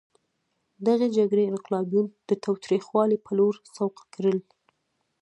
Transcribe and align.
دغې 0.85 1.07
جګړې 1.17 1.43
انقلابیون 1.51 2.05
د 2.29 2.31
تاوتریخوالي 2.43 3.17
په 3.25 3.31
لور 3.37 3.53
سوق 3.75 3.95
کړل. 4.13 4.39